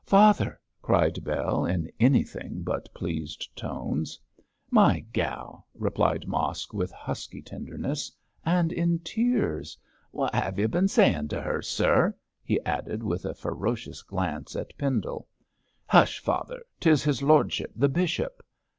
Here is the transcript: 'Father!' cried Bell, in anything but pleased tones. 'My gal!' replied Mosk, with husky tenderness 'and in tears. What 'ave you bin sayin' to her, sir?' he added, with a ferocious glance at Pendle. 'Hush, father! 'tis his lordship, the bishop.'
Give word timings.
'Father!' 0.03 0.59
cried 0.81 1.23
Bell, 1.23 1.63
in 1.63 1.87
anything 1.99 2.63
but 2.63 2.91
pleased 2.91 3.55
tones. 3.55 4.19
'My 4.71 5.01
gal!' 5.13 5.67
replied 5.75 6.27
Mosk, 6.27 6.73
with 6.73 6.91
husky 6.91 7.39
tenderness 7.39 8.11
'and 8.43 8.71
in 8.71 8.97
tears. 9.03 9.77
What 10.09 10.33
'ave 10.33 10.59
you 10.59 10.67
bin 10.69 10.87
sayin' 10.87 11.27
to 11.27 11.39
her, 11.39 11.61
sir?' 11.61 12.15
he 12.43 12.59
added, 12.65 13.03
with 13.03 13.25
a 13.25 13.35
ferocious 13.35 14.01
glance 14.01 14.55
at 14.55 14.75
Pendle. 14.75 15.27
'Hush, 15.85 16.17
father! 16.17 16.63
'tis 16.79 17.03
his 17.03 17.21
lordship, 17.21 17.71
the 17.75 17.87
bishop.' 17.87 18.41